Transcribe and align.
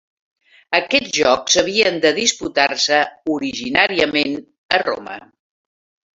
Aquests 0.77 1.11
Jocs 1.17 1.57
havien 1.63 1.99
de 2.05 2.13
disputar-se 2.21 3.03
originàriament 3.35 4.35
a 4.79 4.83
Roma. 4.87 5.21